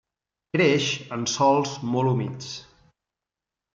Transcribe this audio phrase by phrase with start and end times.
[0.55, 2.51] Creix en sòls molt humits.